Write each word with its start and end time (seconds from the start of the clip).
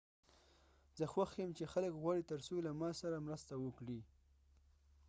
زه 0.97 1.05
خوښ 1.13 1.31
یم 1.41 1.51
چې 1.57 1.71
خلک 1.73 1.91
غواړي 2.01 2.23
ترڅو 2.31 2.55
له 2.65 2.71
ما 2.79 2.89
سره 3.01 3.23
مرسته 3.27 3.53
وکړي 3.65 3.99